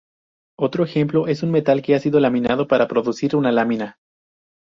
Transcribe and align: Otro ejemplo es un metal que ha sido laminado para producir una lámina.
Otro 0.57 0.83
ejemplo 0.83 1.27
es 1.27 1.43
un 1.43 1.51
metal 1.51 1.83
que 1.83 1.93
ha 1.93 1.99
sido 1.99 2.19
laminado 2.19 2.67
para 2.67 2.87
producir 2.87 3.35
una 3.35 3.51
lámina. 3.51 3.99